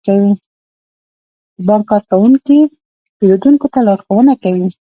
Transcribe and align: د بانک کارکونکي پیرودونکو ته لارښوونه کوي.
د 0.05 0.07
بانک 1.67 1.83
کارکونکي 1.91 2.59
پیرودونکو 3.17 3.67
ته 3.73 3.79
لارښوونه 3.87 4.33
کوي. 4.43 4.67